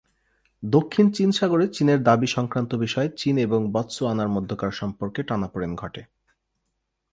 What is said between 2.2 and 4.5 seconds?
সংক্রান্ত বিষয়ে চীন এবং বতসোয়ানার